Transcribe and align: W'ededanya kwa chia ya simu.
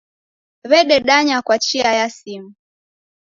W'ededanya 0.69 1.37
kwa 1.45 1.57
chia 1.65 1.91
ya 1.99 2.07
simu. 2.17 2.49